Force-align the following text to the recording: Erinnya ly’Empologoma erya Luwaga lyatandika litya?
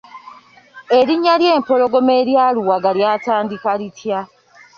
Erinnya 0.97 1.33
ly’Empologoma 1.41 2.11
erya 2.21 2.45
Luwaga 2.55 2.91
lyatandika 2.97 3.71
litya? 3.79 4.19